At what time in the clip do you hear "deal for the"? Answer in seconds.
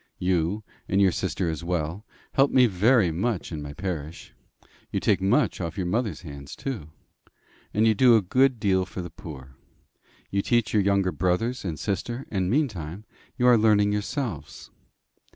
8.59-9.11